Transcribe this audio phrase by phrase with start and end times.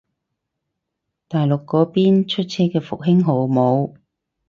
[1.27, 3.93] 大陸嗰邊出車嘅復興號冇